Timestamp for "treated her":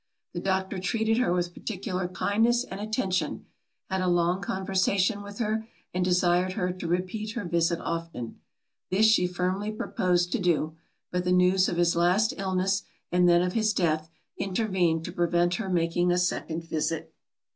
0.79-1.31